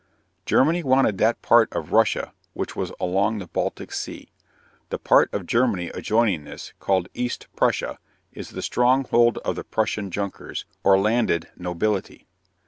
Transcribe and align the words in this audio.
Germany 0.47 0.81
wanted 0.81 1.19
that 1.19 1.43
part 1.43 1.71
of 1.73 1.91
Russia 1.91 2.33
which 2.53 2.75
was 2.75 2.91
along 2.99 3.37
the 3.37 3.45
Baltic 3.45 3.91
Sea. 3.91 4.31
The 4.89 4.97
part 4.97 5.31
of 5.31 5.45
Germany 5.45 5.89
adjoining 5.89 6.43
this, 6.43 6.73
called 6.79 7.07
East 7.13 7.45
Prussia, 7.55 7.99
is 8.33 8.49
the 8.49 8.63
stronghold 8.63 9.37
of 9.45 9.55
the 9.55 9.63
Prussian 9.63 10.09
Junkers, 10.09 10.65
or 10.83 10.97
landed 10.97 11.49
nobility. 11.55 12.25